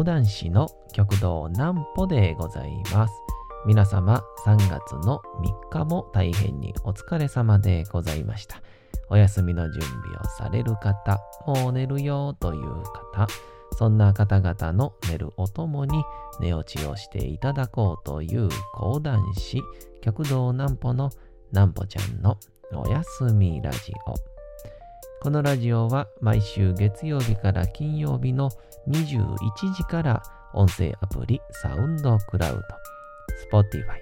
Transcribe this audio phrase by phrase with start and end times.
[0.00, 3.12] 講談師の極道南歩でございます。
[3.66, 8.62] 皆様3月の3日も大変にお疲れ様でございました。
[9.10, 13.26] お休みの準備をされる方、もう寝るよという方、
[13.76, 16.02] そんな方々の寝るおともに
[16.40, 19.60] 寝落ちをしていただこうという講談師、
[20.00, 21.10] 極道南歩の
[21.52, 22.38] 南歩ちゃんの
[22.72, 24.29] おやすみラジオ。
[25.22, 28.48] このラジオは毎週月曜日から金曜日の
[28.88, 29.36] 21
[29.74, 30.22] 時から
[30.54, 32.64] 音声アプリサウンドクラウ
[33.52, 33.98] ド、Spotify、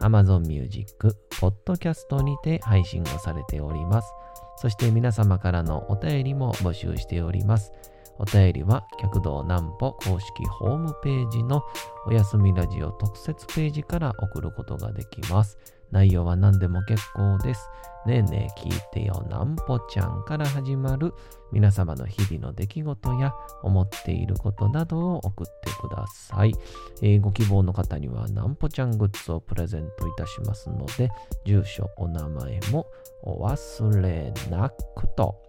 [0.00, 4.12] Amazon Music、Podcast にて配信をされております。
[4.58, 7.72] そして皆様からのお便りも募集しております。
[8.20, 11.64] お便りは、極道南歩公式ホームページの
[12.06, 15.58] おやすみラジオ特設ページから送ることができます。
[15.92, 17.68] 内容は何でも結構です。
[18.04, 21.14] ねえねえ聞いてよなんぽちゃんから始まる
[21.52, 26.52] 皆様の日々の出来事や思っていることなどを送ってください。
[27.00, 31.10] えーご希望の方にはなんぽちゃんグッズをプレゼントいたしますので、
[31.44, 32.86] 住所、お名前も
[33.22, 35.40] お忘れなくと、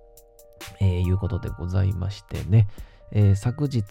[0.80, 2.68] えーいうことでございましてね。
[3.16, 3.84] えー昨日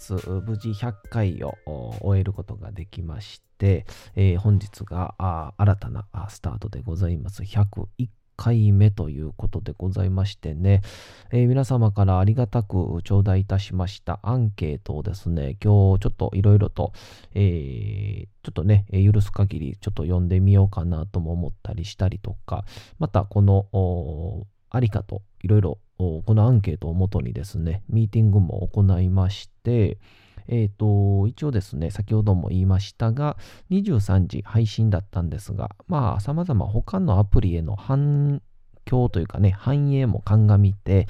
[0.45, 1.55] 無事100回を
[2.01, 5.15] 終えることができまして、えー本日が
[5.57, 7.43] 新たなスタートでございます。
[7.43, 10.83] 101回目ということでございましてね、
[11.31, 14.19] えー皆様からありがたく頂戴いたしました。
[14.25, 16.93] アンケートをですね今日ちょっといろいろと、
[17.35, 22.65] えーちょっとね許す限りちょっと読んでみようかなとも思ったりしたりとか
[22.99, 25.79] またこのありかといろいろ
[26.25, 29.99] このアンケートをもとにですね、ミーティングも行いまして、
[30.49, 33.37] えっ、と、一応ですね、先ほども言いましたが、
[33.71, 38.43] 23時配信だったんですが、まあ、様々他のアプリへの反
[38.85, 41.07] 響というかね、反映も鑑みて、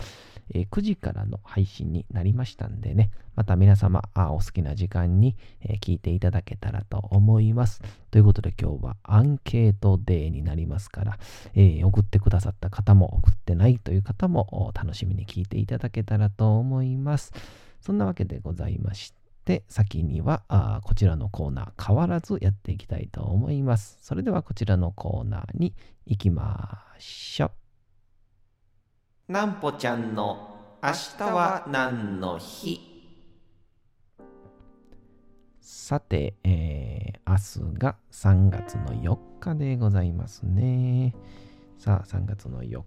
[0.50, 7.80] えー9時からの配信になりましたんでね、また皆様、あお好きな時間に、えー聞いていただけたらと思います。
[8.10, 11.18] ということで今日はアンケートデーになりますから、
[11.54, 17.32] えー送ってくださった方も送ってないという方も楽しみに聞いていただけたらと思います。
[17.80, 19.14] そんなわけでございまし
[19.44, 23.98] て、先にはあこちらのコーナー変わらずやっていきたいと思います。
[24.00, 25.74] それではこちらのコーナーに
[26.06, 27.61] 行きましょう。
[29.28, 32.80] なんぽちゃんの明日は何の日？
[35.60, 36.92] さて、えー
[37.24, 41.14] 明日が3月の4日でございますね。
[41.78, 42.82] さあ、3月の4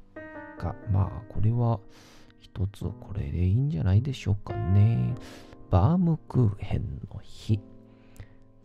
[0.59, 0.75] 日。
[0.91, 1.79] まあ、これは
[2.41, 5.15] 一つこれでいいんじゃないでしょうかね。
[5.71, 7.61] バームクーヘンの日。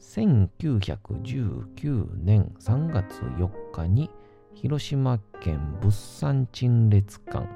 [0.01, 4.11] 1919年3月4日に
[4.55, 7.47] 広島県物産陳列館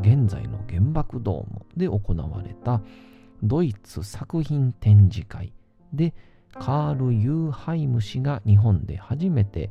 [0.00, 2.80] 現在の原爆ドームで行われた
[3.42, 5.52] ドイツ作品展示会
[5.92, 6.14] で
[6.58, 9.70] カール・ユーハイム氏が日本で初めて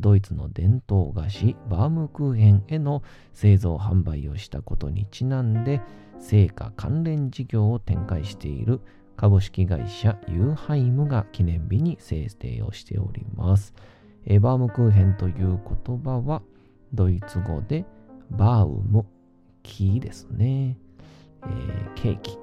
[0.00, 5.80] ドイツの伝統菓子バームクーヘンへの製造販売をしたことにちなんで
[6.18, 8.80] 製菓関連事業を展開している
[9.16, 13.72] 株式会社ユーハイムが記念日に制定をしております。
[14.26, 16.42] バームクーヘンという言葉は
[16.92, 17.86] ドイツ語で
[18.30, 19.06] Baum、
[19.66, 20.78] 木ですね。
[21.42, 22.38] えーケーキ、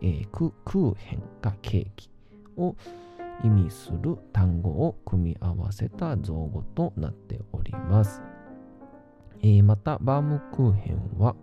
[0.00, 2.08] えーク Kuchen がケーキ
[2.56, 2.76] を
[3.44, 8.22] 意味する単語を組み合わせた造語となっております。
[9.42, 11.34] えーまた、バームクーヘンは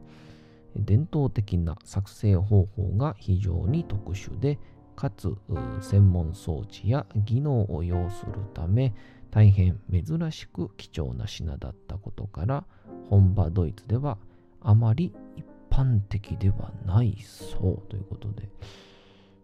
[0.75, 4.58] 伝統的な作成方法が非常に特殊で、
[4.96, 5.36] かつ
[5.81, 8.94] 専門装置や技能を要するため、
[9.31, 12.63] 大変珍しく貴重な品だったことから、
[13.09, 14.18] 本場ドイツでは
[14.63, 18.50] あまり一般的ではないそうということで、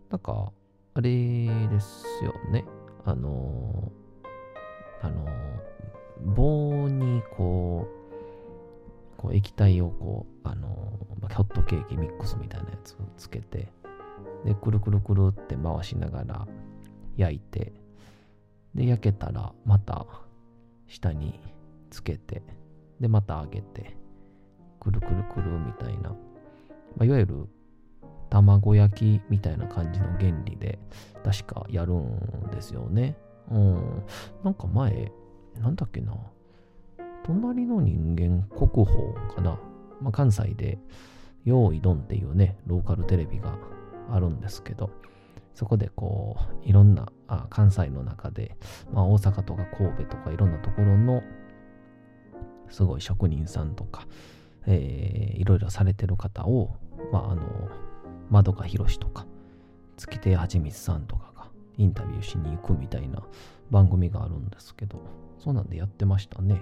[0.09, 0.51] なんか、
[0.93, 2.65] あれですよね。
[3.05, 3.91] あの
[5.01, 5.29] あのー
[6.35, 7.87] 棒にこ
[9.15, 13.71] う、こう液体をこう、あのーまあホットケーキミックスみたいなやつをつけて、
[14.45, 16.47] で、くるくるくるって回しながら
[17.15, 17.71] 焼いて、
[18.75, 20.05] で、焼けたらまた
[20.87, 21.39] 下に
[21.89, 22.43] つけて、
[22.99, 23.95] で、また揚げて、
[24.79, 26.15] くるくるくるみたいな、ま
[27.01, 27.47] あ、いわゆる
[28.29, 30.79] 卵焼きみたいな感じの原理で
[31.23, 33.17] 確かやるんですよね。
[33.51, 34.03] うん。
[34.43, 35.11] なんか前、
[35.59, 36.13] なんだっけな。
[37.23, 39.59] 隣の人間国宝かな。
[40.01, 40.77] まあ、関西で、
[41.45, 43.57] 用意ドンっていうね、ローカルテレビが
[44.11, 44.91] あるんですけど、
[45.53, 48.55] そこでこう、いろんな、あ関西の中で、
[48.91, 51.23] まあ、大阪とか神戸とかいろんなところの、
[52.69, 54.05] すごい職人さんとか、
[54.75, 56.75] えーいろいろされてる方を、
[57.11, 57.69] まあ、あの、
[58.29, 59.25] 窓かひろしとか
[59.97, 63.23] 月亭はちみつさんとかがインタビューしに行くみたいな
[63.71, 65.01] 番組があるんですけど、
[65.37, 66.61] そうなんでやってましたね。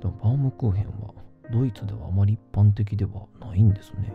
[0.00, 1.12] でもバームクーヘンは
[1.52, 4.12] ドイツではあまり一般的ではないんですね。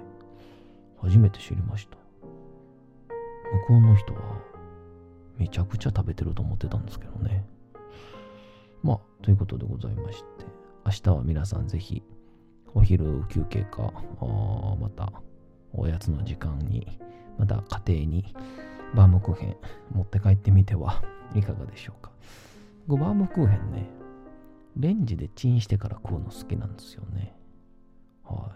[1.01, 1.98] 初めて知りました。
[3.68, 4.42] 向こうの人は
[5.38, 7.45] めちゃくちゃ食べてると思ってたんですけどね。
[8.81, 10.45] まあ、ということでございまして、
[10.86, 12.01] 明日は皆さんぜひ
[12.75, 13.92] お昼休憩か、
[14.80, 15.12] また
[15.74, 17.00] おやつの時間に、
[17.39, 18.36] また家庭に
[18.94, 19.56] バームクーヘン
[19.92, 21.01] 持って帰ってみては
[21.33, 22.12] いかがでしょうか。
[22.88, 23.89] バームクーヘンね、
[24.77, 27.33] レンジでチンしてから食うの好きなんですよね。
[28.24, 28.51] は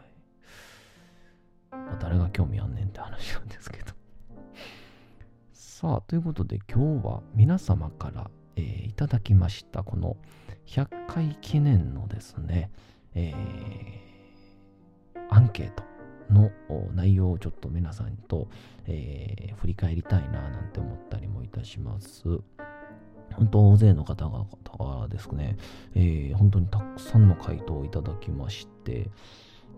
[1.72, 1.76] い。
[1.76, 3.94] まあ、誰が興味あんねんって話なんですけど。
[5.54, 10.18] さあ、ということで今日は皆様から、えー、いただきましたこの
[10.66, 12.70] 100回記念のですね、
[13.16, 14.09] えー、
[15.30, 15.84] アンケート
[16.34, 16.52] の
[16.94, 18.48] 内容をちょっと皆さんと、
[18.88, 22.24] えー、振り返りたいななんて思ったりもいたします。
[23.34, 25.56] 本当大勢の方がですね、
[25.96, 29.10] えー、本当にたくさんの回答をいただきまして、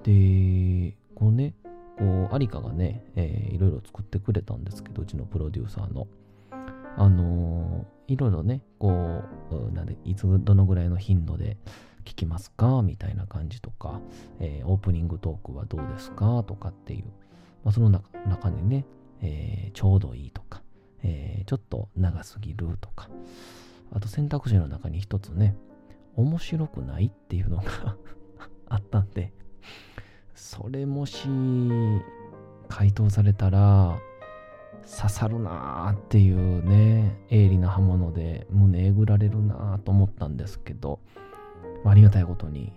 [0.03, 1.53] で、こうね、
[1.97, 6.07] こう、アリカがね、えー、いろいろ作ってくれたんですけど、うちのプロデューサーの。
[6.97, 11.57] あのー、いろいろね、こう、なんで、いつ、どのぐらいの頻度で
[12.03, 12.81] 聞きますか？
[12.81, 13.99] みたいな感じとか、
[14.39, 16.43] えー、オープニングトークはどうですか？
[16.47, 17.05] とかっていう、
[17.63, 18.85] まあ、その中中にね、
[19.21, 20.61] えー、ちょうどいいとか、
[21.03, 23.09] えー、ちょっと長すぎるとか、
[23.91, 25.55] あと選択肢の中に一つね、
[26.15, 27.63] 面白くないっていうのが
[28.69, 29.33] あったんで、
[30.33, 31.27] それもし
[32.67, 33.99] 回答されたら
[34.83, 40.99] 刺さるなーっていうね、鋭利な刃物で胸えぐられるなーと思ったんですけど、
[41.85, 42.73] ありがたいことに、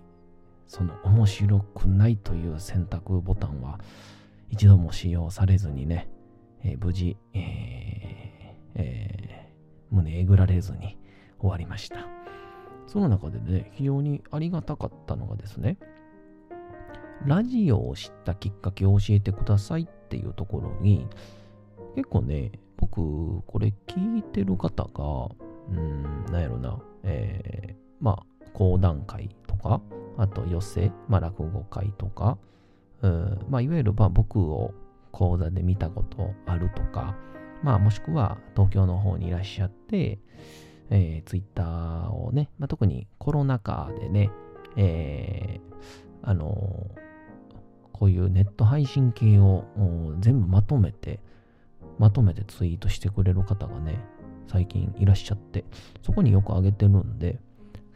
[0.67, 3.79] その面白くないという選択ボタンは
[4.51, 6.09] 一度も使用されずにね、
[6.63, 10.99] えー、無事、えーえー、胸えぐられずに
[11.39, 12.07] 終わりました。
[12.87, 15.79] その中でね、非常にありがたかったのがですね、
[17.27, 21.07] ラジオを知ったきっかけを教えてくださいっていうところに、
[21.95, 25.35] 結構ね、僕、これ聞いてる方が、
[25.69, 29.83] うん、なんやろな、えー、まあ、講談会とか、
[30.17, 32.39] あと寄せ、まあ、落語会とか、
[33.03, 33.07] う、
[33.51, 34.73] まあ、いわゆる、まあ、僕を
[35.13, 37.17] 講座で見たことあるとか、
[37.63, 40.19] まあ、もしくは東京の方にいらっしゃって、
[40.91, 44.31] えー、ツイッターをね、まあ、特にコロナ禍でね、
[44.77, 45.75] えー、
[46.23, 46.99] あのー、
[47.93, 49.65] こういうネット配信系を
[50.21, 51.21] 全部まとめて、
[51.99, 54.05] まとめてツイートしてくれる方がね、
[54.49, 55.65] 最近いらっしゃって、
[56.03, 57.39] そこによく上げてるんで、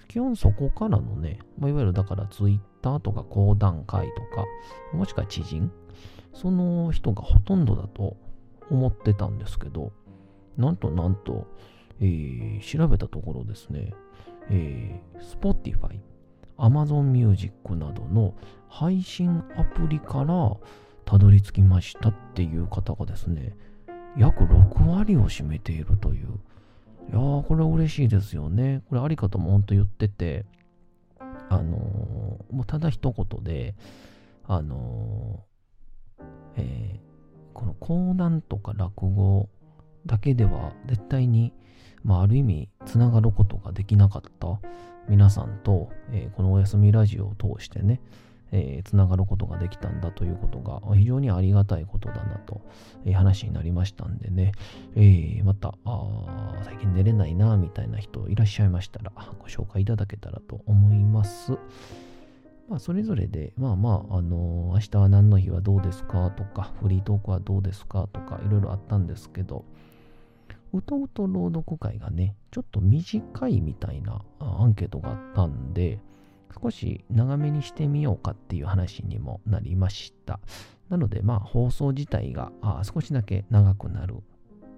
[0.08, 4.46] 基本そこからのね、まあ、いわゆるだからツイッターとか講談会とか、
[4.92, 5.70] もしくは知人、
[6.32, 8.16] その人がほとんどだと
[8.70, 9.92] 思ってたんですけど、
[10.56, 11.46] なんとなんと、
[12.00, 13.92] えー、調べたところですね、
[14.50, 16.00] えー、Spotify、
[16.56, 18.34] Amazon Music などの
[18.68, 20.56] 配信アプリから
[21.04, 23.54] たどり着きましたっていう方がですね、
[24.16, 26.28] 約6割を占めているという。
[27.10, 28.82] いやー、これ嬉しいですよね。
[28.88, 30.44] これありかとも本当言ってて、
[31.48, 33.74] あのー、もうただ一言で、
[34.46, 36.22] あのー、
[36.56, 36.98] えー、
[37.54, 39.48] この講談とか落語
[40.06, 41.52] だけでは絶対に
[42.04, 44.60] まあ、ある意味、つながることができなかった
[45.08, 48.00] 皆さんと、えー、このおやすみラジオを通してね、
[48.52, 52.60] えー、つながることができたんだということが非常にありがたいことだなと、
[53.04, 54.52] え、話になりましたんでね、
[54.96, 55.74] え、また
[56.64, 61.58] 最近寝れないなみたいな人いらっしゃいましたらご紹介いただけたらと思います。
[62.68, 69.64] まあ、それぞれで、まあまあ、あの、明日は何の日はどうですかとか、フリートークはどうですかとか、いろいろあったんですけど、
[70.74, 75.98] うとうと朗読会がね、ちょっと短いみたいなアンケートがあったんで、
[76.60, 80.40] 少し長めにしてみようかっていう話にもなりました。
[80.88, 82.50] なので、まあ、放送自体が
[82.82, 84.16] 少しだけ長くなる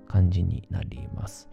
[0.09, 1.49] 感じになります。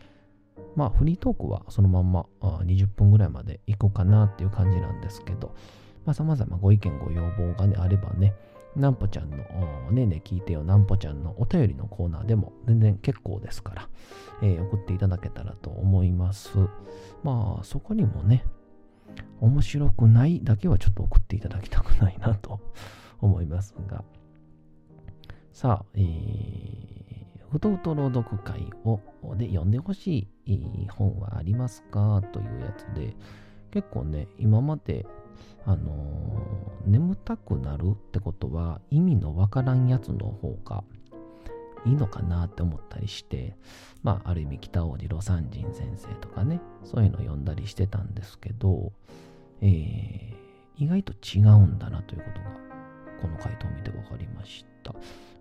[0.75, 5.55] まあ、フリートークはそのまんま20分ぐらいまで行こうかなっていう感じなんですけど、
[6.05, 8.33] まあ、様々ご意見ご要望が、ね、あればね、
[8.75, 9.37] なんぽちゃんの、
[9.91, 13.89] ねえねえ聞いてよ、なんぽちゃんのお便りのコーナーでも全然結構ですから、
[14.41, 16.57] えー、送っていただけたらと思います。
[17.23, 18.45] まあ、そこにもね、
[19.39, 22.59] 面白くないだけはちょっと送っていただきたくないなと
[23.21, 24.03] 思いますが。
[25.51, 28.99] さあ、えー、ふとふと朗読会を
[29.35, 33.15] で読んでほしい本はありますかというやつで、
[33.71, 35.07] 結構ね、今まで
[35.65, 40.83] あのー、眠たくなるってことは意味のわからんやつの方が
[41.85, 43.55] いいのかなって思ったりして、
[44.03, 48.91] まあ、ある意味北王子魯山人先生とかね、そういうのを読んだりしてたんですけど、
[49.61, 52.47] えー、意外と違うんだなということが、
[53.21, 54.93] この回答を見て分かりました。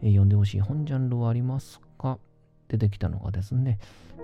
[0.03, 2.19] えー、読んでほしい本ジャンルはありますか？
[2.69, 3.79] 出てきたのがですね、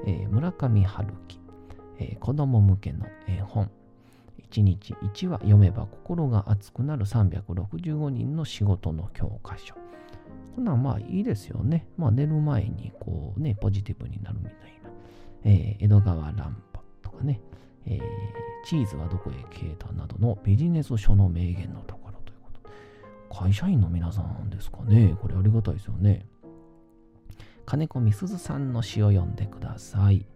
[0.07, 1.38] えー、村上春樹、
[1.99, 3.71] えー、子供向けの絵本、
[4.50, 9.75] 1日1話読めば心が熱くなる365人の仕事の教科書。
[10.55, 11.87] こんなんまあいいですよね。
[11.97, 14.91] まあ寝る前にこうね、ポジティブになるみたいな。
[15.45, 17.41] えー、江戸川乱歩とかね、
[17.87, 18.01] えー、
[18.65, 22.51] チーズはどこへ消えたなどのビジネス書の名言のところというこ
[23.31, 23.35] と。
[23.45, 25.17] 会社員の皆さんですかね。
[25.21, 26.27] これありがたいですよね。
[27.65, 30.27] 金子みすずさんの詩を読んでください。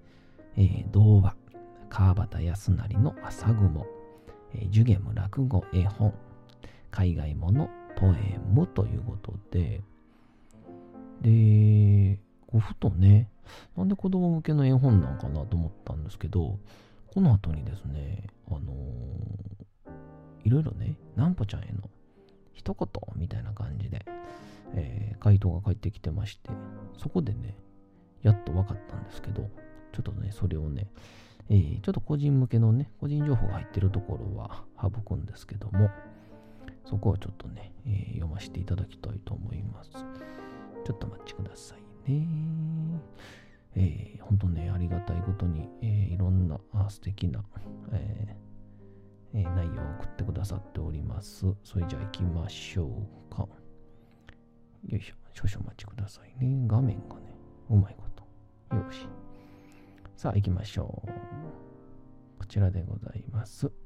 [0.56, 1.36] えー、童話、
[1.90, 3.86] 川端康成の朝雲、
[4.54, 6.14] えー、ジュゲム落語絵本、
[6.90, 9.82] 海外ものポエムということで、
[11.22, 13.28] で、こうふとね、
[13.76, 16.58] なんで子供向けの絵本なんかなと思ったんですけど、
[17.12, 18.66] この後にですね、あのー、
[20.44, 21.88] いろいろね、なんぽちゃんへの
[22.52, 24.04] 一言みたいな感じで、
[24.74, 26.50] えー、回答が返ってきてまして、
[26.98, 27.56] そこでね、
[28.22, 29.48] やっと分かったんですけど、
[29.92, 30.88] ちょっとね、それをね、
[31.48, 35.90] えー、ちょっと個人向けのね、個人情報が入ってるところは省くんですけども、
[36.86, 39.90] そこはちょっとね、えー、読ませていただきたいと思います。
[39.90, 42.26] ちょっとお待ちくださいね。
[43.74, 47.44] えー、本当ね、ありがたいことに、えー、いろんな素敵な、
[47.92, 51.44] えーえー、内容を送ってくださっております。
[51.64, 53.48] それじゃあ行きましょうか。
[54.86, 55.14] よいしょ。
[55.32, 56.66] 少々お待ちくださいね。
[56.66, 57.34] 画面がね、
[57.68, 58.04] うまいこ
[58.70, 58.76] と。
[58.76, 59.06] よし。
[60.16, 61.10] さあ行きましょう。
[62.38, 63.85] こちらでございます。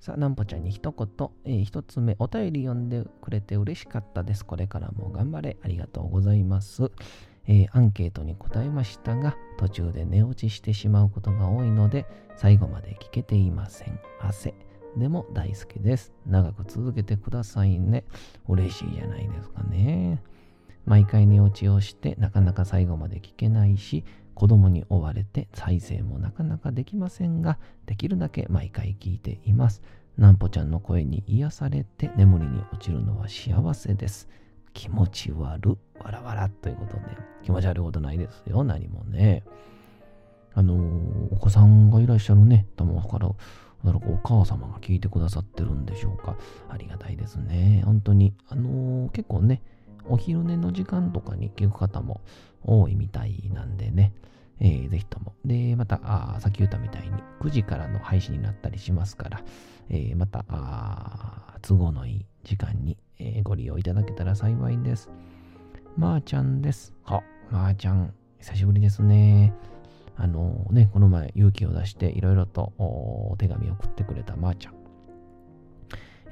[0.00, 4.46] さあ、なんぽちゃんに一言、えー、一つ目、お便り読んでくれて嬉しかったです。
[4.46, 5.58] これからも頑張れ。
[5.62, 6.90] ありがとうございます。
[7.46, 14.00] えー、アンケートに答えましたが、途中で寝落ちしてしまうことが多いので、最後まで聞けていません。
[14.20, 14.54] 汗。
[14.96, 16.14] でも大好きです。
[16.26, 18.04] 長く続けてくださいね。
[18.48, 20.22] 嬉しいじゃないですかね。
[20.86, 24.02] 毎回寝落ちをしてなかなか最後まで聞けないし、
[24.40, 29.82] 子供に追われて再生もなかなかできませんが、できるだけ毎回聞いています。
[30.16, 34.30] なんぽちゃんの声に癒されて眠りに落ちるのは幸せです。
[34.72, 37.02] 気持ち悪、わらわらということで、
[37.42, 39.44] 気持ち悪いことないですよ、何もね。
[40.54, 43.36] あのー、お子さんがいらっしゃるね、たまからお
[44.24, 46.38] 母様が聞いてくださってるんでしょうか。
[46.70, 47.82] ありがたいですね。
[47.84, 48.32] 本当に。
[48.48, 49.60] あのー、結構ね、
[50.08, 52.22] お昼寝の時間とかに聞く方も
[52.64, 54.14] 多いみたいなんでね、
[54.60, 55.34] えー、ぜひとも。
[55.44, 59.42] で、また、あさっき言ったみたいに9時からの配信になったりしますから、
[59.88, 65.10] えー、またあ、都合のいい時間に、えー、ご利用いただけたら幸いです。
[65.96, 66.92] まー、ちゃんです。
[67.04, 69.54] は、まー、ちゃん、久しぶりですね。
[70.16, 74.74] あのね、この前勇気を出していろいろとお手紙を送ってくれたまーちゃん。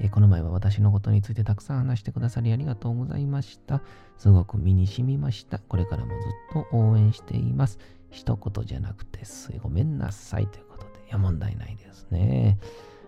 [0.00, 3.80] え、この前は私のことについてたくさん話してくださりありがとうございました。
[4.16, 5.58] すごく身に染みました。
[5.58, 6.12] これからも
[6.52, 7.78] ずっと応援しています。
[8.11, 12.59] 一言じゃなくてすごめんなさいということで、いや、問題ないですね。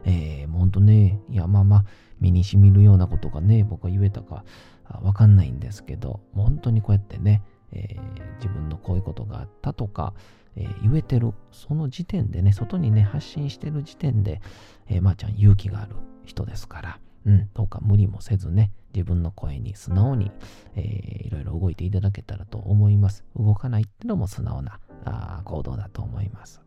[0.04, 1.84] えー、もうほんとね、いや、まあまあ、
[2.20, 4.44] 身に染みるようなことがね、僕は言えたか
[5.02, 7.42] わかんないんですけど、もう本当にこうやってね、
[7.72, 10.14] えー、自分のこういうことがあったとか、
[10.56, 14.40] えー、言えてる、その時点でね、外にね、発信してる時点で、
[14.88, 20.30] えー、まー、あ、ちゃん勇気がある人ですから、うん、どうか無理もせずね、自分の声に素直に、
[20.74, 23.24] えー、いろいろ動いていただけたらと思います。
[23.36, 26.60] 動かないってのも素直なあ行動だと思います。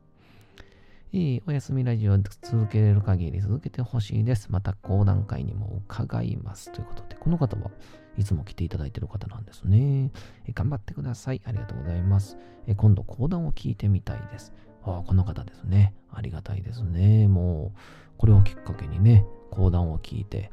[1.15, 4.47] えー、おやすみラジオ続けれる限り続けてほしいです。
[4.51, 6.71] また講談会にも伺います。
[6.71, 7.69] ということで、この方は
[8.17, 10.11] いつも来ていただいている方なんですね。
[10.45, 11.41] えー、頑張ってください。
[11.45, 12.37] ありがとうございます。
[12.65, 14.53] えー、今度講談を聞いてみたいです。
[14.85, 15.93] あこの方ですね。
[16.11, 17.27] ありがたいですね。
[17.27, 17.79] もう、
[18.17, 20.51] これをきっかけにね、講談を聞いて、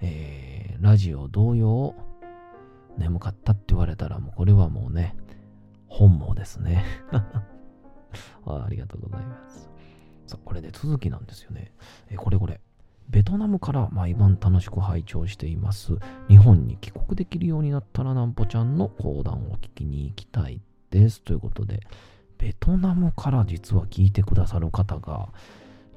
[0.00, 1.94] えー、ラジオ同様、
[2.96, 5.16] 眠かったって言われたら、もうこれはもうね、
[5.88, 6.84] 本望ですね
[8.46, 8.64] あ。
[8.64, 9.70] ありがとうございます。
[10.26, 11.72] さあ、これで続きなんですよね。
[12.10, 12.60] えこれこれ。
[13.08, 15.96] ベトナムから毎晩楽しく拝聴しています。
[16.28, 20.60] 日本に帰国できるようになったらなんぽちゃんの講談を聞きに行きたい
[20.90, 21.22] です。
[21.22, 21.80] ということで、
[22.36, 25.30] ベトナムから実は聞いてくださる方が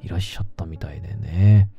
[0.02, 1.70] いらっしゃったみたいでね。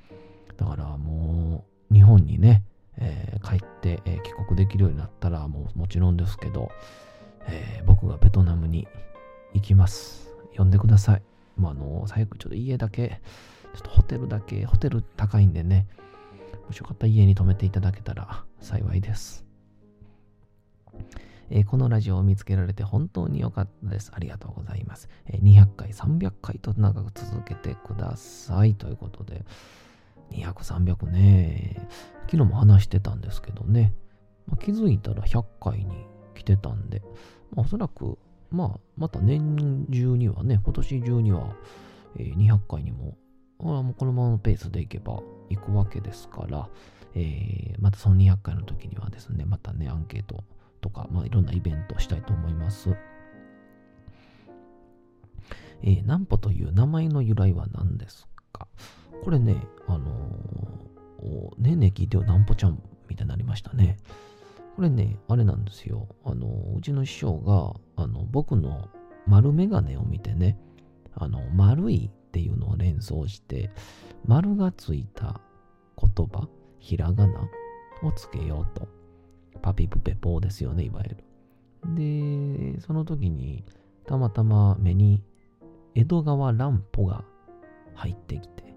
[0.57, 2.63] だからもう日本にね、
[2.99, 6.71] えー、帰って、えー、帰国できるようになったらもうもちろんですけど、
[7.47, 8.87] えー、僕がベトナムに
[9.55, 10.35] 行きます。
[10.57, 11.23] 呼んでください。
[11.57, 13.21] まあ、あの、最悪ちょっと家だけ、
[13.75, 15.87] ちょっとホテルだけ、ホテル高いんでね、
[16.67, 19.42] もしよかったら家に泊めていただけたら幸いです。
[21.55, 24.11] えー、このラジオを見つけられて本当に良かったです。
[24.15, 25.11] ありがとうございます。
[25.27, 28.75] えー、200回、300回と長く続けてください。
[28.75, 29.45] ということで、
[30.31, 31.89] 200、300ね、
[32.23, 33.93] 昨日も話してたんですけどね、
[34.47, 37.03] まあ、気づいたら100回に来てたんで、
[37.55, 38.19] まあ、おそらく、
[38.51, 41.55] まあ、また年中にはね、今年中には、
[42.17, 43.19] えー、200回にも、
[43.59, 46.71] もうこのままのペースでいけば行くわけですから、
[47.15, 50.45] えー、またその200回の時にはですね、またね、アンケート
[50.83, 52.95] とか、まあ、いろんなイベントをしたいと思います。
[55.85, 58.69] えー、ナンポという名前の由来は何ですか？
[59.25, 59.57] これね、
[59.89, 63.97] あのー、ねえねえ聞いてよ、ナンポちゃんみたいになりましたね。
[64.77, 66.09] これね、あれなんですよ。
[66.25, 68.89] あのー、うちの師匠が、あの、僕の
[69.27, 70.59] 丸眼鏡を見てね、
[71.15, 73.71] あの、丸いっていうのを連想して、
[74.25, 75.41] 丸がついた
[75.97, 76.49] 言葉、
[76.79, 77.41] ひらがな
[78.03, 78.89] をつけようと。
[79.61, 81.25] パピプペポーですよね、いわゆる。
[82.75, 83.65] で、その時に、
[84.07, 85.23] たまたま目に
[85.95, 87.25] 江戸川乱歩が
[87.95, 88.75] 入ってきて、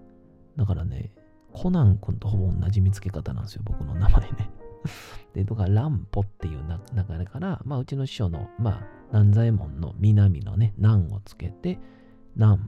[0.56, 1.12] だからね、
[1.52, 4.50] コナン君とほぼ同じ見つけ方なんですよ、僕の名前ね。
[5.34, 11.78] で、とか、乱歩っていう流れから、まあ、うちの師匠の、まあ、南左衛門の南のね、南をつけて、
[12.36, 12.60] 南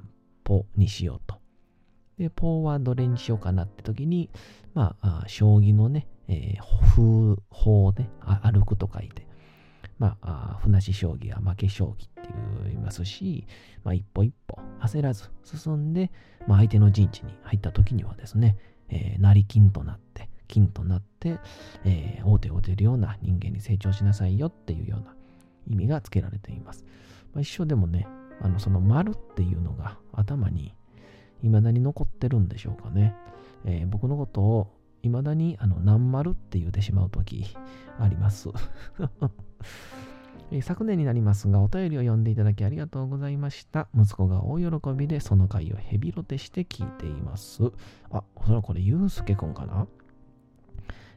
[0.45, 1.37] 歩にしようと。
[2.19, 4.31] で、ポーはどれにしようかなって時に、
[4.75, 8.08] まあ、将棋のね、えー、風法で、
[8.42, 9.26] 歩くと書いて、
[9.99, 12.28] まあ、船し将棋や負け将棋って
[12.64, 13.47] 言いますし、
[13.82, 16.11] まあ、一歩一歩焦らず進んで、
[16.47, 18.56] まあ、相手の陣地に入った時にはですね、
[18.90, 21.38] えー、成金となって、金となって、
[21.85, 25.14] えー、大手を出るような人間に成長しなさいよっていうような
[25.66, 26.85] 意味がつけられています。
[27.32, 28.06] まあ、一緒でもね、
[28.40, 30.75] あのその丸っていうのが頭に
[31.43, 33.14] 未だに残ってるんでしょうかね。
[33.64, 37.45] えー、僕のことを未だにあの何丸って言うてしまう時
[37.99, 38.49] あります。
[40.63, 43.89] 昨年になりますが、お便りを読んでいただきありがとうございました。
[43.95, 47.71] 息子が大喜びでその回をヘビロテして聞いています。
[48.11, 49.87] あお、それはこれ、ゆうすけくんかな？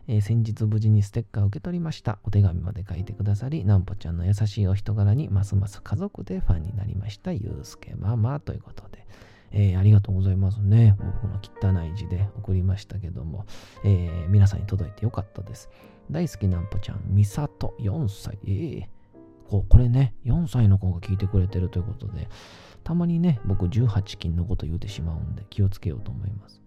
[0.07, 2.19] えー、先日無事にステッカーを受け取りました。
[2.23, 7.31] お手紙まで書いてくださり、なんぽちゃんの優しいお人柄にますます家族でファンになりました。
[7.31, 9.07] ゆうすけママということで。
[9.51, 10.95] えー、ありがとうございますね。
[10.99, 13.45] 僕の汚い字で送りましたけども、
[13.83, 15.69] えー、皆さんに届いてよかったです。
[16.09, 18.39] 大好きなんぽちゃん、みさと4歳。
[18.45, 18.85] えー、
[19.49, 22.29] ここれね、4歳の子が聞いてくれてるということで、
[22.83, 26.61] たまにね、僕18金のこと言うてしまうんで気をつけようと思います。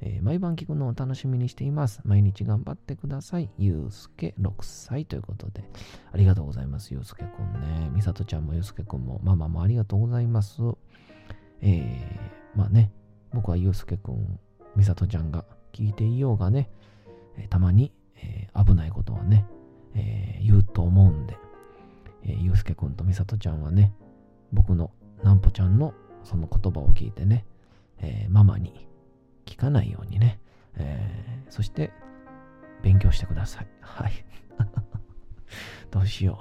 [0.00, 2.00] えー、毎晩聞くのを楽しみにしています。
[2.04, 3.50] 毎日頑張ってください。
[3.58, 5.64] ゆうすけ6歳ということで。
[6.12, 6.92] ありがとうございます。
[6.92, 7.90] ゆうすけくんね。
[7.94, 10.60] みさとちゃんもゆうすけくんも、ママもありがとうございます。
[11.68, 12.92] えー、まあね、
[13.34, 14.38] 僕はゆうすけくん、
[14.76, 16.70] みさとちゃんが聞いていようがね、
[17.36, 19.44] え、たまに、えー、危ないことはね、
[19.96, 21.36] え言うと思うんで、
[22.22, 23.92] えゆうすけくんとみさとちゃんはね、
[24.52, 24.92] 僕の
[25.24, 27.44] なんぽちゃんのその言葉を聞いてね、
[27.98, 28.86] えママに
[29.44, 30.38] 聞かないようにね、
[30.76, 31.90] えそして
[32.84, 33.66] 勉強してください。
[33.80, 34.12] はい。
[35.90, 36.38] どうしよ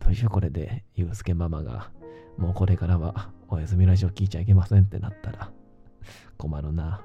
[0.00, 0.04] う。
[0.04, 1.90] どうしよう、これで、ゆうすけママが、
[2.36, 5.50] もうこれからはおやすみラジオ聞いちゃいけませんってなったら
[6.38, 7.02] 困るな。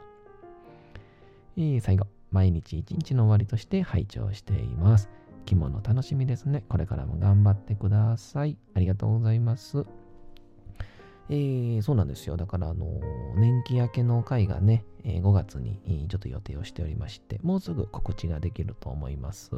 [1.58, 5.10] えー、最後、毎日一日の終わりとして拝聴しています。
[5.44, 6.64] 着物楽しみですね。
[6.70, 8.58] これからも頑張ってください。
[8.76, 9.86] ありがとうございます。
[11.30, 12.38] えー、そうなんですよ。
[12.38, 12.86] だから、あの、
[13.36, 19.52] 年季明けの会がね、え、5月にちょっと予定をしておりまして、もうすぐ告知ができると思います。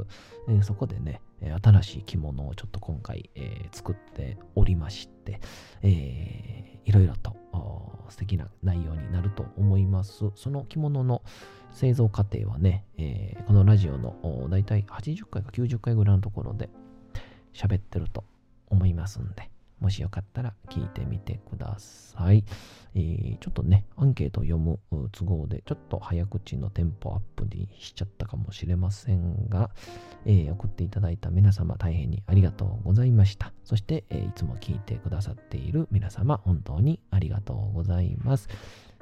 [0.48, 1.22] え、そこでね、
[1.62, 5.40] 新しい着物をちょっと今回、え、作っておりまして、
[5.84, 7.36] えー、いろいろと
[8.10, 10.32] 素敵な内容になると思います。
[10.36, 11.22] その着物の
[11.72, 16.70] 製造過程はね、えー、このラジオのだいたい80回か90回ぐらいのところで
[17.54, 18.24] 喋ってると
[18.70, 22.44] 思いますんで、もしよかったら聞いてみてください。
[22.96, 24.80] えー、ちょっとね、アンケートを読む
[25.12, 29.70] 都合で、ちょっと早口のテンポアップにしちゃったかもしれませんが、
[30.26, 33.54] えー、送っていただいた皆様大変にありがとうございました。
[33.64, 38.50] そして、えー、いつも聞いてくださっている皆様、本当にありがとうございます。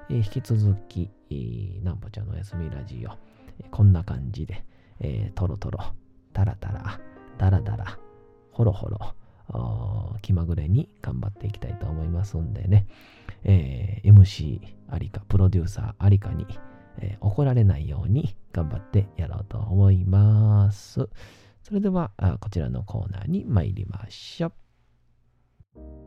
[0.09, 3.11] え引き続き、えー、なんぽちゃんの休みラジオ、
[3.59, 4.63] えこんな感じで、
[4.99, 5.79] えトロトロ、
[6.33, 6.99] タラタラ、
[7.37, 7.99] ダラダラ、
[8.51, 8.97] ホロホロ、
[10.21, 12.87] 気まぐれに頑張っていきたいと思いますんでね、
[13.43, 16.45] えー、MC ありか、プロデューサーありかに、
[16.99, 21.07] えー、怒られないように頑張ってやろうと思います。
[21.63, 24.47] それでは、こちらのコーナーに参りましょ
[25.75, 26.06] う。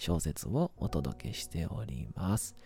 [0.00, 2.56] 小説をお届けしております。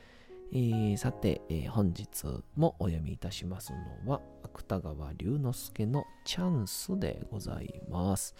[0.52, 3.72] えー、さて、えー、本日もお読みいたします
[4.06, 8.36] のは、芥川龍之介のチャンスでございます。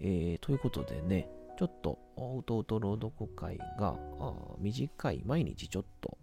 [0.00, 3.98] えー、ということでね、ちょっと、うとうと朗読会が
[4.58, 6.16] 短い、毎日ちょっと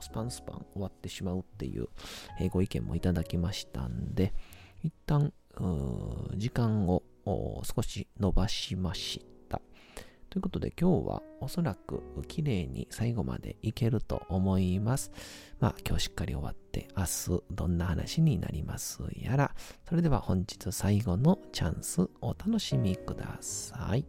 [0.00, 1.88] スパンスパン終わってしまうっていう、
[2.40, 4.32] えー、ご意見もいただきましたんで、
[4.82, 5.34] 一旦、
[6.34, 7.02] 時間を
[7.62, 9.26] 少し伸ばしまし。
[10.32, 15.12] ということで今日はおそらく綺麗に最後までいけると思います。
[15.60, 19.54] まあ今日しっかり終わって明日どんな話になりますやら。
[19.86, 24.06] それでは本日最後のチャンスお楽しみください。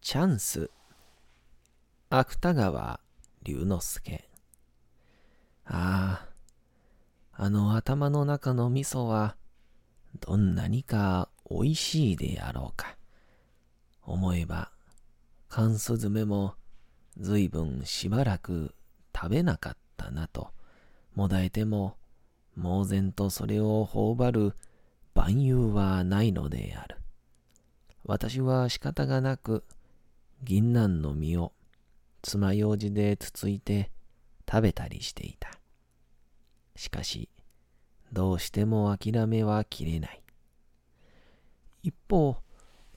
[0.00, 0.70] チャンス
[2.08, 3.00] 芥川
[3.42, 4.25] 龍之介
[5.66, 6.26] あ
[7.32, 9.36] あ、あの頭の中の味噌は、
[10.20, 12.96] どんなにか美味しいであろうか。
[14.02, 14.70] 思えば、
[15.48, 16.54] 缶詰も
[17.18, 18.74] ずいぶんしばらく
[19.14, 20.50] 食べなかったなと、
[21.14, 21.96] もだえても、
[22.54, 24.54] 猛然とそれを頬張る
[25.14, 26.96] 万有はないのである。
[28.04, 29.64] 私は仕方がなく、
[30.42, 31.52] 銀杏の実を
[32.22, 33.90] 爪楊枝でつついて
[34.48, 35.55] 食べたりしていた。
[36.76, 37.28] しかし、
[38.12, 40.22] どうしても諦めはきれない。
[41.82, 42.36] 一方、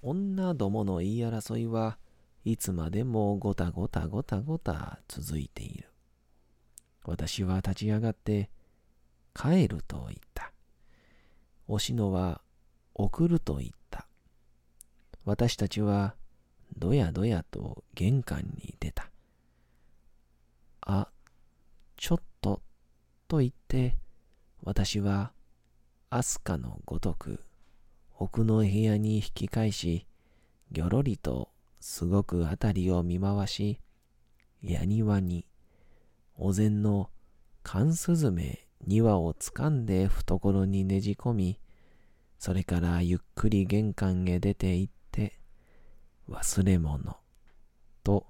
[0.01, 1.97] 女どもの言い争いは
[2.45, 5.89] いつまでもごたごたごたごた続いている。
[7.03, 8.49] 私は立ち上がって
[9.33, 10.51] 帰ると言った。
[11.67, 12.41] おしのは
[12.93, 14.07] 送ると言った。
[15.25, 16.15] 私たちは
[16.77, 19.09] どやどやと玄関に出た。
[20.81, 21.09] あ、
[21.97, 22.21] ちょっ
[23.29, 23.95] と、言って、
[24.63, 25.33] 私は、
[26.09, 27.45] アスカのごとく、
[28.17, 30.07] 奥の部屋に引き返し、
[30.71, 33.79] ぎょろりとすごくあたりを見回し、
[34.63, 35.45] 矢庭に、
[36.37, 37.11] お膳の
[37.61, 41.59] 缶スズメ2羽をつかんで懐にねじ込み、
[42.39, 45.39] それからゆっくり玄関へ出て行って、
[46.27, 47.17] 忘れ物、
[48.03, 48.25] と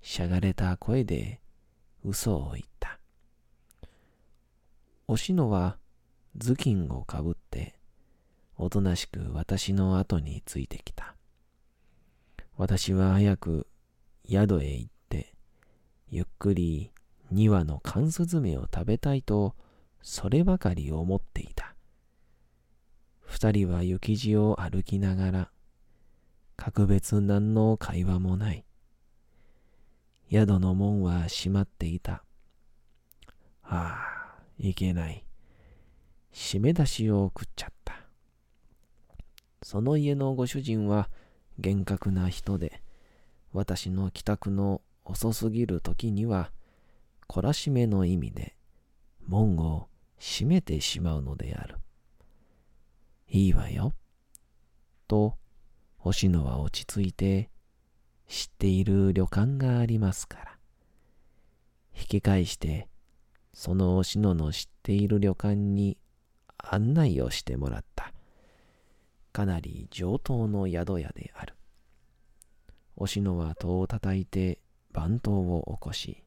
[0.00, 1.40] しゃがれた声で
[2.04, 2.97] 嘘を言った。
[5.10, 5.78] おしのは
[6.36, 7.74] 頭巾をかぶって、
[8.58, 11.14] おとなしく私の後についてきた。
[12.58, 13.66] 私は早く
[14.28, 15.32] 宿へ行って、
[16.10, 16.90] ゆっくり
[17.32, 19.54] 2羽の缶詰を食べたいと、
[20.02, 21.74] そればかり思っていた。
[23.22, 25.50] 二人は雪地を歩きながら、
[26.56, 28.66] 格別何の会話もない。
[30.30, 32.24] 宿の門は閉まっていた。
[33.62, 34.17] ああ、
[34.58, 35.24] いけない。
[36.32, 37.94] 締め出しを食っちゃった。
[39.62, 41.10] その家のご主人は
[41.58, 42.82] 厳格な人で、
[43.52, 46.52] 私の帰宅の遅すぎる時には、
[47.28, 48.54] 懲らしめの意味で
[49.26, 51.76] 門を閉めてしまうのである。
[53.28, 53.92] いいわよ。
[55.06, 55.36] と、
[55.98, 57.50] 星野は落ち着いて
[58.28, 60.58] 知っている旅館がありますから。
[61.98, 62.88] 引き返して、
[63.58, 65.98] そのおしのの知っている旅館に
[66.58, 68.12] 案内をしてもらった。
[69.32, 71.56] かなり上等の宿屋である。
[72.94, 74.60] おしのは戸を叩いて
[74.92, 76.22] 番頭を起こし、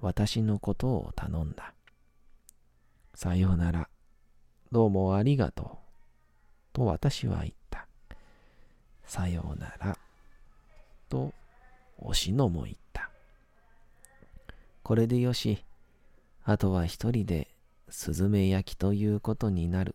[0.00, 1.74] 私のことを頼んだ。
[3.14, 3.88] さようなら、
[4.72, 5.66] どうもありがとう。
[6.72, 7.86] と私は言った。
[9.04, 9.96] さようなら。
[11.08, 11.32] と、
[11.98, 13.12] おしのも言った。
[14.82, 15.64] これでよし、
[16.44, 17.48] あとは一人で
[17.88, 19.94] スズメ焼きということになる。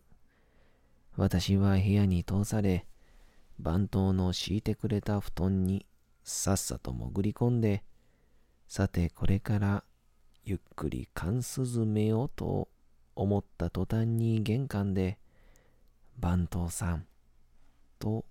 [1.16, 2.86] 私は部屋に通され、
[3.58, 5.84] 番頭の敷いてくれた布団に
[6.22, 7.82] さっさと潜り込んで、
[8.66, 9.84] さてこれから
[10.44, 12.68] ゆっくり缶スズメをと
[13.14, 15.18] 思った途端に玄関で、
[16.18, 17.06] 番頭さん
[17.98, 18.24] と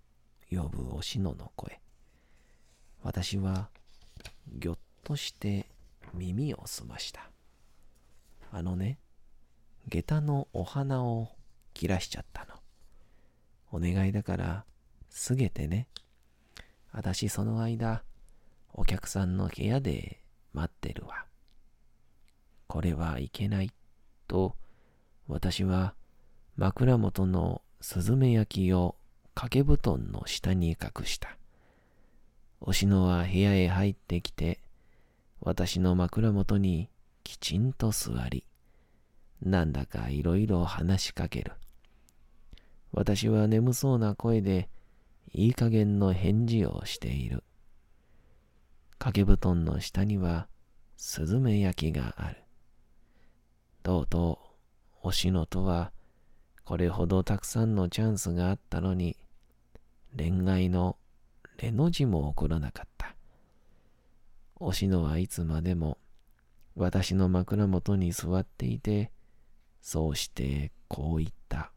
[0.50, 1.80] 呼ぶおしのの声。
[3.04, 3.70] 私は
[4.48, 5.68] ぎょっとして
[6.14, 7.30] 耳を澄ました。
[8.52, 9.00] あのね、
[9.88, 11.30] 下駄のお花を
[11.74, 12.54] 切らしちゃったの。
[13.72, 14.66] お願いだから、
[15.10, 15.88] すげてね。
[16.92, 18.04] あたしその間、
[18.74, 20.22] お客さんの部屋で
[20.54, 21.26] 待ってるわ。
[22.68, 23.72] これはいけない、
[24.28, 24.56] と、
[25.28, 25.94] 私は
[26.56, 28.96] 枕元のスズメ焼きを
[29.36, 31.38] 掛け布団の下に隠した。
[32.60, 34.60] おしのは部屋へ入ってきて、
[35.42, 36.90] 私の枕元に
[37.28, 38.46] きちんと座り、
[39.42, 41.52] なんだかいろいろ話しかける。
[42.94, 44.70] 私は眠そうな声で
[45.34, 47.44] いい加減の返事をしている。
[48.92, 50.48] 掛け布団の下には
[50.96, 52.46] スズメ焼きがある。
[53.84, 54.40] とうと
[55.04, 55.92] う、おしのとは、
[56.64, 59.18] これほどたくさんのチャンスがあったのに、
[60.18, 60.96] 恋愛の
[61.58, 63.18] レの字も起こらなかった。
[64.62, 65.98] おしのはいつまでも
[66.80, 69.12] 私の枕元に座っていて、
[69.82, 71.72] そうしてこう言った。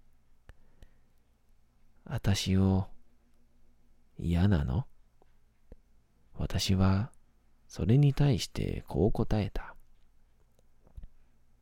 [2.04, 2.86] 私を
[4.18, 4.84] 嫌なの？
[6.34, 7.10] 私は
[7.66, 9.74] それに対してこう答えた。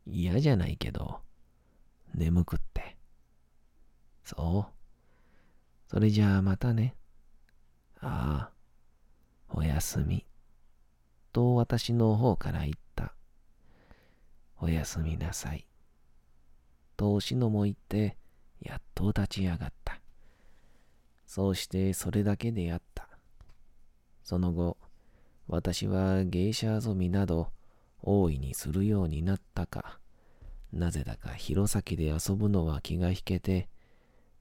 [0.04, 1.20] 嫌じゃないけど、
[2.14, 2.96] 眠くって。
[4.24, 4.72] そう。
[5.88, 6.96] それじゃあまたね。
[8.00, 8.52] ああ、
[9.48, 10.26] おやすみ。
[11.32, 12.87] と私の方から言った。
[14.60, 15.66] おやすみなさい。
[16.96, 18.16] とおしのも言って、
[18.60, 20.00] やっと立ち上がった。
[21.26, 23.08] そうしてそれだけであった。
[24.24, 24.76] その後、
[25.46, 27.48] 私は芸者遊びなど
[28.02, 29.98] 大いにするようになったか、
[30.72, 33.68] なぜだか弘前で遊ぶのは気が引けて、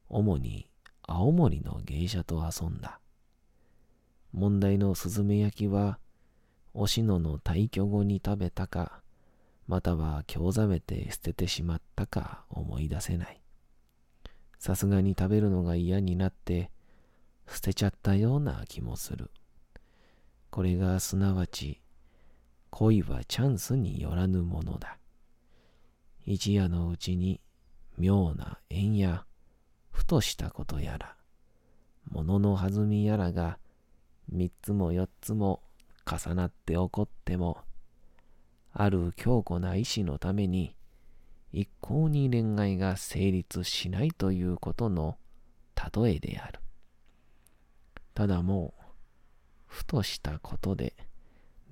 [0.10, 0.68] 主に
[1.04, 3.00] 青森の芸者と遊んだ。
[4.34, 6.00] 問題のスズメ焼きは、
[6.74, 9.02] おしのの退去後に食べたか、
[9.68, 13.42] または興ざめて捨ててしまったか思い出せない。
[14.60, 16.72] さすがに食べるのが嫌になって、
[17.48, 19.30] 捨てちゃったような気もする。
[20.50, 21.82] これがすなわち、
[22.70, 24.98] 恋はチャンスによらぬものだ。
[26.26, 27.40] 一夜のうちに
[27.98, 29.26] 妙な縁や、
[29.92, 31.16] ふとしたことやら、
[32.10, 33.60] 物の弾みやらが
[34.30, 35.62] 三つも四つも
[36.06, 37.60] 重なって起こっても、
[38.80, 40.76] ある強固な意志のために、
[41.52, 45.18] 一向に恋愛が成立しないということの
[45.96, 46.60] 例えである。
[48.14, 48.84] ただもう、
[49.66, 50.94] ふとしたことで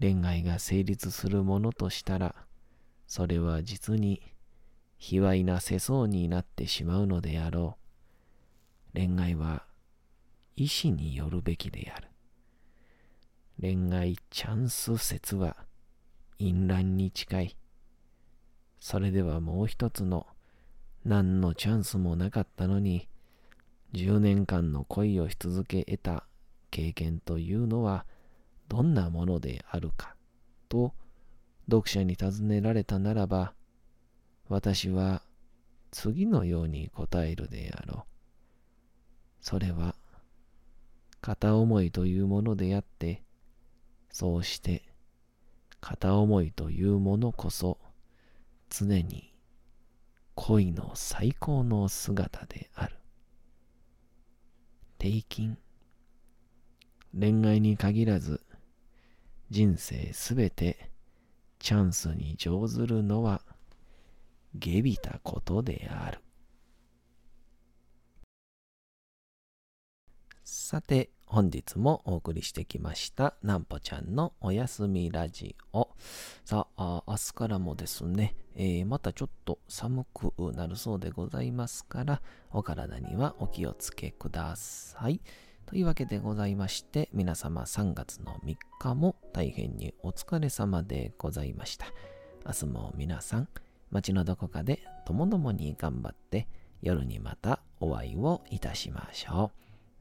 [0.02, 2.34] 恋愛が成立するものとしたら、
[3.06, 4.24] それは実に
[4.98, 7.78] 卑猥な世相になってしまうのであろ
[8.96, 8.98] う。
[9.00, 9.68] 恋愛は
[10.56, 12.08] 意志によるべきである。
[13.62, 15.65] 恋愛チャンス説は
[16.40, 17.58] 淫乱に近い。
[18.80, 20.28] それではもう一つの
[21.04, 23.08] 何のチャンスもなかったのに
[23.94, 26.26] 10年間の恋をし続け得た
[26.72, 28.06] 経験というのは
[28.68, 30.16] どんなものであるか
[30.68, 30.94] と
[31.70, 33.54] 読者に尋ねられたならば
[34.50, 35.22] 私は
[35.92, 38.04] 次のように答えるであろう。
[39.42, 39.96] それは
[41.22, 43.24] 片思いというものであって
[44.12, 44.84] そうして
[45.88, 47.78] 片思いというものこそ
[48.72, 49.32] 常に
[50.34, 52.96] 恋の最高の姿である。
[54.98, 55.60] 定金
[57.14, 58.42] 恋愛に限らず
[59.52, 60.90] 人生すべて
[61.60, 63.44] チャンスに乗ずるのは
[64.56, 66.20] 下びたことである。
[70.44, 75.90] さて、本日もお送りしてきましたなんぽちゃんのおやすみラジオ。
[76.46, 82.22] さあ、明日からもですね、えー、またちょっと寒くなるそうでございますから、
[82.54, 85.20] お体にはお気をつけください。
[85.66, 91.88] というわけでございまして、皆様3月の3日も大変にお疲れ様でございました。
[92.46, 93.50] 明日も皆さん、
[93.92, 96.48] 街のどこかでともどもに頑張って、
[96.82, 99.52] 夜にまたお会いをいたしましょ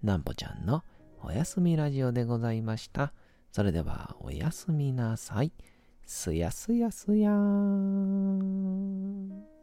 [0.05, 0.07] う。
[0.07, 0.85] なんぽちゃんの
[1.27, 3.15] おやすみラジオでございました。
[3.51, 5.53] それではおやすみなさい。
[6.05, 9.54] すやすやすやーん。